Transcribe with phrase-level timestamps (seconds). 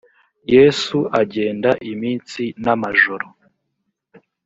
[0.55, 3.27] yesu agenda iminsi n’amajoro